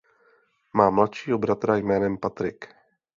Má 0.73 0.89
mladšího 0.89 1.37
bratra 1.37 1.75
jménem 1.77 2.17
Patrick. 2.17 2.65